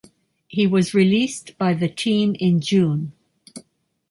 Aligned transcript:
He 0.47 0.65
was 0.65 0.95
released 0.95 1.55
by 1.59 1.75
the 1.75 1.87
team 1.87 2.35
in 2.39 2.59
June. 2.59 3.13